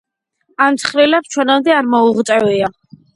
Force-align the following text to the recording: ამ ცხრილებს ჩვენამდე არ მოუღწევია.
ამ 0.67 0.79
ცხრილებს 0.83 1.29
ჩვენამდე 1.35 1.75
არ 1.81 1.91
მოუღწევია. 1.97 2.71